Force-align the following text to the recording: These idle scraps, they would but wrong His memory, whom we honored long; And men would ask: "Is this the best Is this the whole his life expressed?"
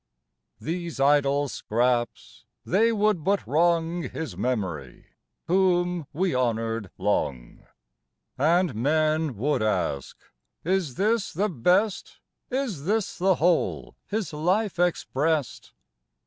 These 0.59 0.99
idle 0.99 1.47
scraps, 1.47 2.43
they 2.65 2.91
would 2.91 3.23
but 3.23 3.45
wrong 3.45 4.01
His 4.09 4.35
memory, 4.35 5.05
whom 5.45 6.07
we 6.11 6.33
honored 6.33 6.89
long; 6.97 7.67
And 8.35 8.73
men 8.73 9.37
would 9.37 9.61
ask: 9.61 10.17
"Is 10.63 10.95
this 10.95 11.31
the 11.31 11.49
best 11.49 12.19
Is 12.49 12.85
this 12.85 13.15
the 13.15 13.35
whole 13.35 13.95
his 14.07 14.33
life 14.33 14.79
expressed?" 14.79 15.71